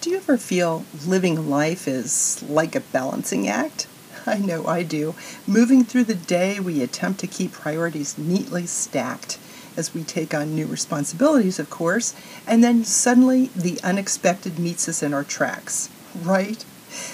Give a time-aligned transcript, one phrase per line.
[0.00, 3.86] Do you ever feel living life is like a balancing act?
[4.26, 5.14] I know I do.
[5.46, 9.38] Moving through the day, we attempt to keep priorities neatly stacked
[9.76, 12.14] as we take on new responsibilities, of course,
[12.46, 15.90] and then suddenly the unexpected meets us in our tracks,
[16.22, 16.64] right?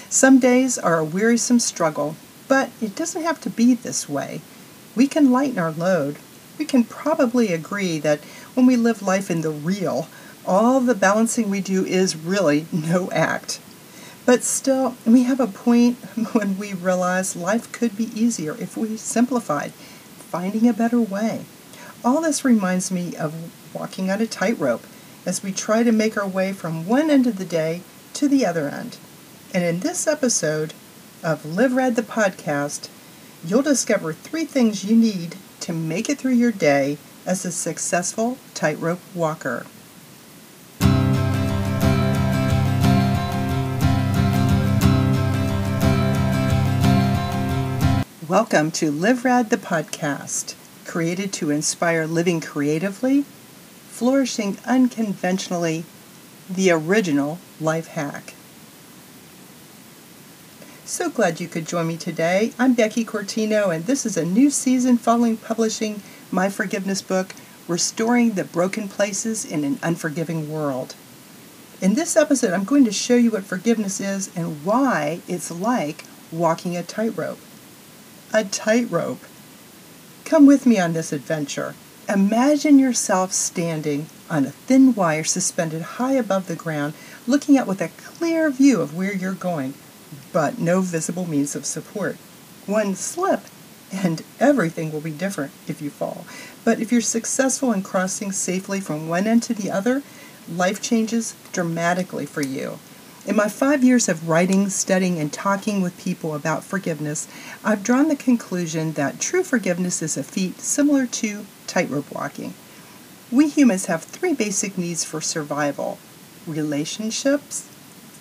[0.07, 2.15] Some days are a wearisome struggle,
[2.47, 4.39] but it doesn't have to be this way.
[4.95, 6.19] We can lighten our load.
[6.57, 8.21] We can probably agree that
[8.53, 10.07] when we live life in the real,
[10.47, 13.59] all the balancing we do is really no act.
[14.25, 15.97] But still, we have a point
[16.33, 21.45] when we realize life could be easier if we simplified, finding a better way.
[22.03, 23.33] All this reminds me of
[23.73, 24.85] walking on a tightrope
[25.25, 27.81] as we try to make our way from one end of the day
[28.13, 28.97] to the other end.
[29.53, 30.73] And in this episode
[31.23, 32.89] of Live Rad the podcast,
[33.45, 38.37] you'll discover three things you need to make it through your day as a successful
[38.53, 39.65] tightrope walker.
[48.27, 53.21] Welcome to Live Rad the podcast, created to inspire living creatively,
[53.87, 55.85] flourishing unconventionally,
[56.49, 58.33] the original life hack.
[60.83, 62.51] So glad you could join me today.
[62.59, 67.33] I'm Becky Cortino, and this is a new season following publishing my forgiveness book,
[67.69, 70.95] Restoring the Broken Places in an Unforgiving World.
[71.79, 76.03] In this episode, I'm going to show you what forgiveness is and why it's like
[76.29, 77.39] walking a tightrope
[78.33, 79.21] a tightrope.
[80.25, 81.75] Come with me on this adventure.
[82.09, 86.93] Imagine yourself standing on a thin wire suspended high above the ground,
[87.25, 89.73] looking out with a clear view of where you're going,
[90.33, 92.15] but no visible means of support.
[92.65, 93.41] One slip,
[93.91, 96.25] and everything will be different if you fall.
[96.65, 100.03] But if you're successful in crossing safely from one end to the other,
[100.49, 102.79] life changes dramatically for you.
[103.27, 107.27] In my five years of writing, studying, and talking with people about forgiveness,
[107.61, 112.53] I've drawn the conclusion that true forgiveness is a feat similar to tightrope walking.
[113.29, 115.99] We humans have three basic needs for survival
[116.47, 117.67] relationships,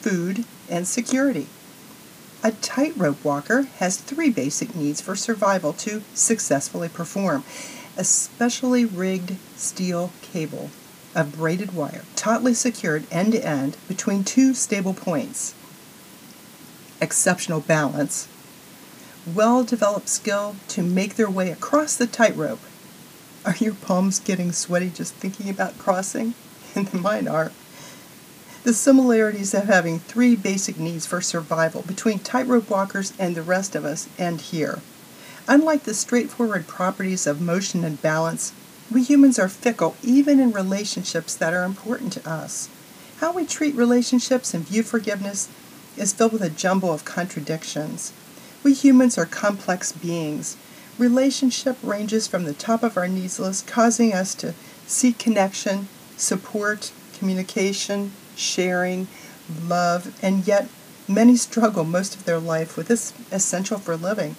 [0.01, 1.47] food, and security.
[2.43, 7.45] A tightrope walker has three basic needs for survival to successfully perform
[7.97, 10.71] a specially rigged steel cable
[11.17, 15.55] of braided wire, tautly secured end to end between two stable points.
[17.01, 18.29] Exceptional balance,
[19.35, 22.61] well developed skill to make their way across the tightrope.
[23.45, 26.35] Are your palms getting sweaty just thinking about crossing?
[26.75, 27.53] And mine are.
[28.65, 33.75] The similarities of having three basic needs for survival between tightrope walkers and the rest
[33.75, 34.81] of us end here.
[35.49, 38.53] Unlike the straightforward properties of motion and balance,
[38.91, 42.69] we humans are fickle even in relationships that are important to us.
[43.19, 45.49] How we treat relationships and view forgiveness
[45.97, 48.13] is filled with a jumble of contradictions.
[48.63, 50.57] We humans are complex beings.
[50.99, 54.55] Relationship ranges from the top of our needs list, causing us to
[54.87, 59.09] seek connection, support, communication, sharing,
[59.67, 60.69] love, and yet
[61.09, 64.37] many struggle most of their life with this essential for living.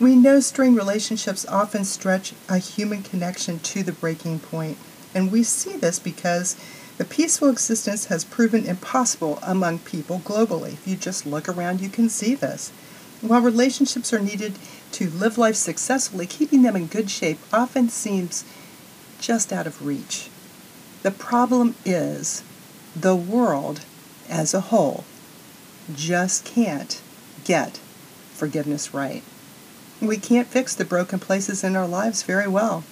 [0.00, 4.76] We know strained relationships often stretch a human connection to the breaking point,
[5.14, 6.56] and we see this because
[6.98, 10.72] the peaceful existence has proven impossible among people globally.
[10.72, 12.70] If you just look around, you can see this.
[13.20, 14.54] While relationships are needed
[14.92, 18.44] to live life successfully, keeping them in good shape often seems
[19.20, 20.28] just out of reach.
[21.04, 22.42] The problem is
[22.96, 23.80] the world
[24.28, 25.04] as a whole
[25.94, 27.00] just can't
[27.44, 27.78] get
[28.32, 29.22] forgiveness right.
[30.04, 32.84] We can't fix the broken places in our lives very well.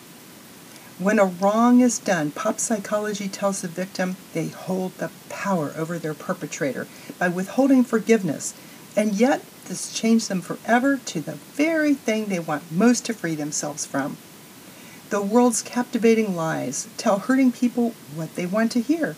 [0.99, 5.99] When a wrong is done, pop psychology tells the victim they hold the power over
[5.99, 6.87] their perpetrator
[7.19, 8.55] by withholding forgiveness,
[8.97, 13.35] and yet this changed them forever to the very thing they want most to free
[13.35, 14.17] themselves from.
[15.11, 19.17] The world's captivating lies tell hurting people what they want to hear.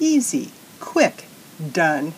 [0.00, 1.26] Easy, quick,
[1.72, 2.14] done.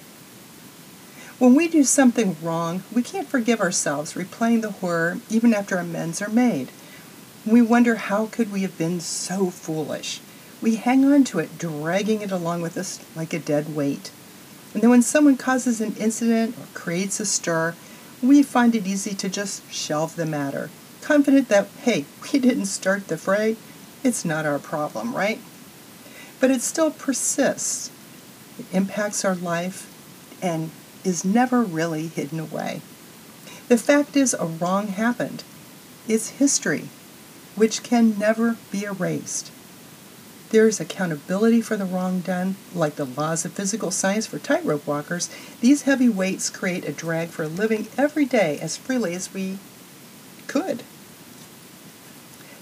[1.39, 6.23] When we do something wrong, we can't forgive ourselves, replaying the horror even after amends
[6.23, 6.71] are made.
[7.45, 10.23] We wonder how could we have been so foolish.
[10.63, 14.11] We hang on to it, dragging it along with us like a dead weight.
[14.73, 17.75] And then when someone causes an incident or creates a stir,
[18.23, 20.71] we find it easy to just shelve the matter,
[21.03, 23.57] confident that, hey, we didn't start the fray,
[24.03, 25.41] it's not our problem, right?
[26.41, 27.91] But it still persists.
[28.59, 29.93] It impacts our life
[30.41, 30.71] and
[31.07, 32.83] is never really hidden away.
[33.69, 35.45] The fact is, a wrong happened.
[36.09, 36.89] It's history,
[37.55, 39.51] which can never be erased.
[40.51, 44.87] There is accountability for the wrong done, like the laws of physical science for tightrope
[44.87, 45.29] walkers.
[45.61, 49.59] These heavy weights create a drag for living every day as freely as we
[50.47, 50.83] could.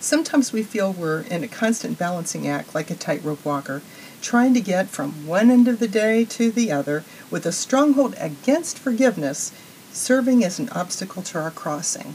[0.00, 3.82] Sometimes we feel we're in a constant balancing act like a tightrope walker,
[4.24, 8.14] trying to get from one end of the day to the other with a stronghold
[8.18, 9.52] against forgiveness
[9.92, 12.14] serving as an obstacle to our crossing.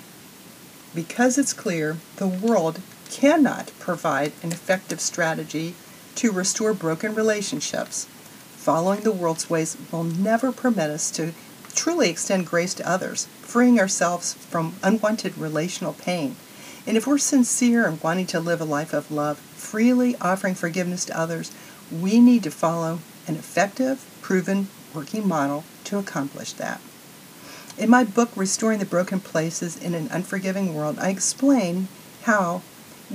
[0.95, 5.75] Because it's clear the world cannot provide an effective strategy
[6.15, 11.31] to restore broken relationships, following the world's ways will never permit us to
[11.75, 16.35] truly extend grace to others, freeing ourselves from unwanted relational pain
[16.89, 21.05] and if we're sincere in wanting to live a life of love, freely offering forgiveness
[21.05, 21.51] to others,
[21.91, 26.81] we need to follow an effective, proven, working model to accomplish that.
[27.77, 31.87] In my book, Restoring the Broken Places in an Unforgiving World, I explain
[32.23, 32.61] how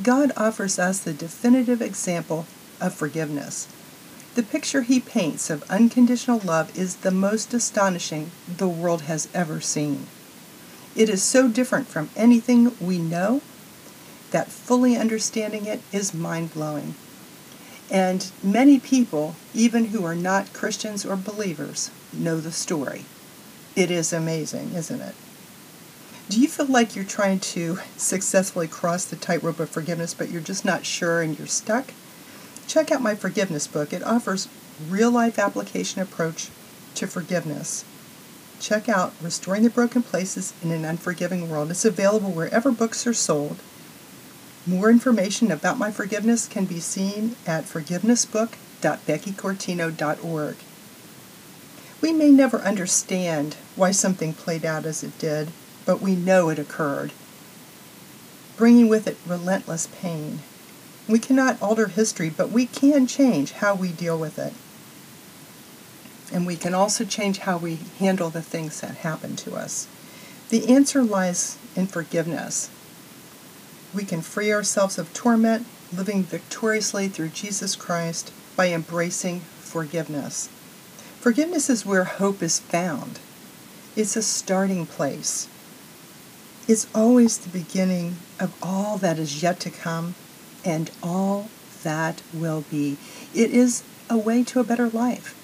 [0.03, 2.47] God offers us the definitive example
[2.81, 3.69] of forgiveness.
[4.35, 9.61] The picture he paints of unconditional love is the most astonishing the world has ever
[9.61, 10.06] seen.
[10.97, 13.43] It is so different from anything we know
[14.31, 16.94] that fully understanding it is mind blowing.
[17.90, 23.04] And many people, even who are not Christians or believers, know the story.
[23.76, 25.14] It is amazing, isn't it?
[26.28, 30.40] Do you feel like you're trying to successfully cross the tightrope of forgiveness, but you're
[30.40, 31.92] just not sure and you're stuck?
[32.66, 33.92] Check out my forgiveness book.
[33.92, 34.48] It offers
[34.88, 36.48] real life application approach
[36.94, 37.84] to forgiveness.
[38.58, 41.70] Check out Restoring the Broken Places in an Unforgiving World.
[41.70, 43.58] It's available wherever books are sold.
[44.66, 50.56] More information about my forgiveness can be seen at forgivenessbook.beckycortino.org.
[52.00, 55.50] We may never understand why something played out as it did,
[55.84, 57.12] but we know it occurred,
[58.56, 60.38] bringing with it relentless pain.
[61.06, 64.55] We cannot alter history, but we can change how we deal with it.
[66.34, 69.87] And we can also change how we handle the things that happen to us.
[70.49, 72.70] The answer lies in forgiveness
[73.94, 80.49] we can free ourselves of torment, living victoriously through Jesus Christ by embracing forgiveness.
[81.20, 83.19] Forgiveness is where hope is found.
[83.96, 85.49] It's a starting place.
[86.67, 90.14] It's always the beginning of all that is yet to come
[90.64, 91.49] and all
[91.82, 92.96] that will be.
[93.35, 95.35] It is a way to a better life.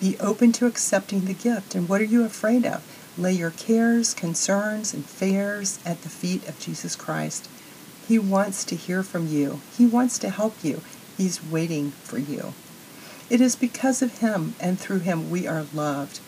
[0.00, 1.74] Be open to accepting the gift.
[1.74, 2.82] And what are you afraid of?
[3.18, 7.48] Lay your cares, concerns, and fears at the feet of Jesus Christ.
[8.10, 9.60] He wants to hear from you.
[9.78, 10.80] He wants to help you.
[11.16, 12.54] He's waiting for you.
[13.30, 16.18] It is because of Him and through Him we are loved,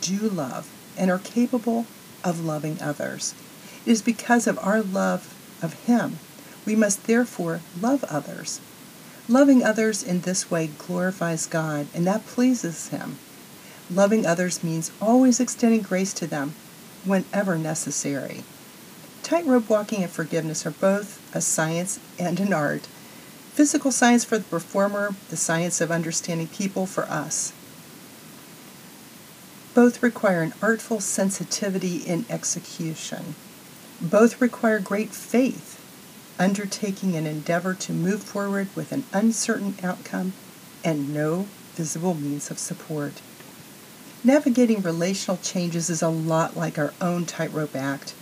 [0.00, 1.86] do love, and are capable
[2.22, 3.34] of loving others.
[3.84, 6.20] It is because of our love of Him
[6.64, 8.60] we must therefore love others.
[9.28, 13.18] Loving others in this way glorifies God, and that pleases Him.
[13.92, 16.54] Loving others means always extending grace to them
[17.04, 18.44] whenever necessary.
[19.30, 22.88] Tightrope walking and forgiveness are both a science and an art.
[23.52, 27.52] Physical science for the performer, the science of understanding people for us.
[29.72, 33.36] Both require an artful sensitivity in execution.
[34.00, 35.80] Both require great faith,
[36.36, 40.32] undertaking an endeavor to move forward with an uncertain outcome
[40.82, 41.46] and no
[41.76, 43.22] visible means of support.
[44.24, 48.14] Navigating relational changes is a lot like our own tightrope act.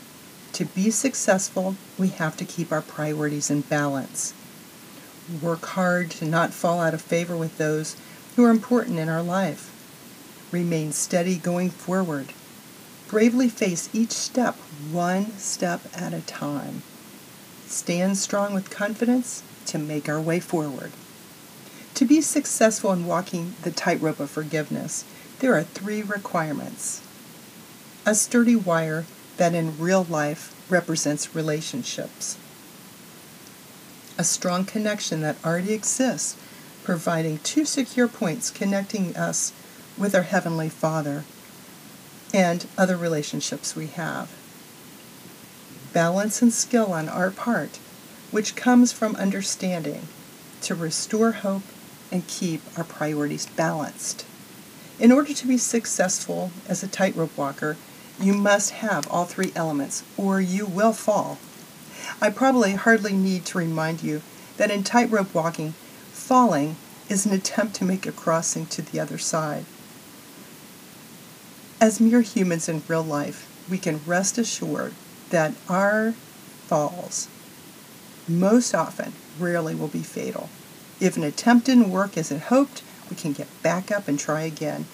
[0.58, 4.34] To be successful, we have to keep our priorities in balance.
[5.40, 7.94] Work hard to not fall out of favor with those
[8.34, 9.70] who are important in our life.
[10.50, 12.32] Remain steady going forward.
[13.06, 14.56] Bravely face each step
[14.90, 16.82] one step at a time.
[17.68, 20.90] Stand strong with confidence to make our way forward.
[21.94, 25.04] To be successful in walking the tightrope of forgiveness,
[25.38, 27.00] there are three requirements.
[28.04, 29.04] A sturdy wire
[29.38, 32.36] that in real life represents relationships.
[34.18, 36.36] A strong connection that already exists,
[36.84, 39.52] providing two secure points connecting us
[39.96, 41.24] with our Heavenly Father
[42.34, 44.30] and other relationships we have.
[45.92, 47.78] Balance and skill on our part,
[48.30, 50.08] which comes from understanding
[50.62, 51.62] to restore hope
[52.10, 54.26] and keep our priorities balanced.
[54.98, 57.76] In order to be successful as a tightrope walker,
[58.20, 61.38] you must have all three elements, or you will fall.
[62.20, 64.22] I probably hardly need to remind you
[64.56, 65.72] that in tightrope walking,
[66.12, 66.76] falling
[67.08, 69.64] is an attempt to make a crossing to the other side.
[71.80, 74.94] As mere humans in real life, we can rest assured
[75.30, 76.12] that our
[76.66, 77.28] falls,
[78.26, 80.50] most often, rarely will be fatal.
[81.00, 84.42] If an attempt didn't work as it hoped, we can get back up and try
[84.42, 84.86] again.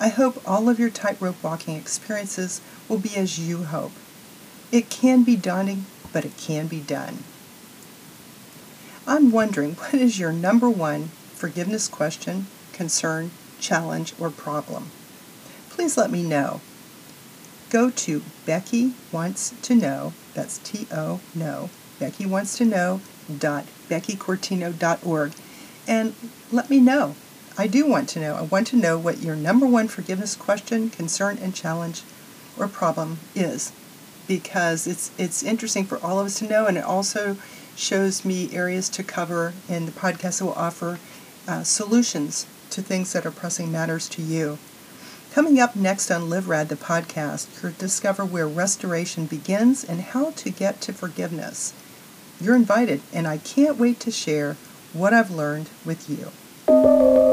[0.00, 3.90] I hope all of your tightrope walking experiences will be as you hope.
[4.70, 7.24] It can be daunting, but it can be done.
[9.08, 14.90] I'm wondering what is your number one forgiveness question, concern, challenge, or problem?
[15.68, 16.60] Please let me know.
[17.68, 23.00] Go to Becky Wants to Know, that's T O know, Becky Wants to Know
[23.38, 25.32] dot beckycortino.org
[25.86, 26.14] and
[26.52, 27.14] let me know.
[27.60, 28.36] I do want to know.
[28.36, 32.02] I want to know what your number one forgiveness question, concern, and challenge
[32.56, 33.72] or problem is
[34.28, 37.36] because it's it's interesting for all of us to know and it also
[37.74, 41.00] shows me areas to cover in the podcast that will offer
[41.48, 44.58] uh, solutions to things that are pressing matters to you.
[45.32, 50.30] Coming up next on Live Rad, the podcast, you'll discover where restoration begins and how
[50.32, 51.72] to get to forgiveness.
[52.40, 54.56] You're invited, and I can't wait to share
[54.92, 57.27] what I've learned with you.